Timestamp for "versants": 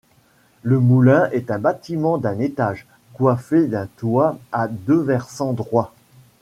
4.99-5.53